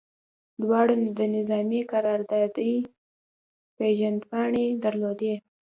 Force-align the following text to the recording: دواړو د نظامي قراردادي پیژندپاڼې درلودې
دواړو 0.61 0.95
د 1.17 1.19
نظامي 1.35 1.81
قراردادي 1.91 2.73
پیژندپاڼې 3.77 4.65
درلودې 4.83 5.33